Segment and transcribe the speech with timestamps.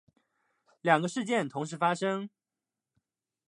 [0.81, 2.27] 两个事件同时发生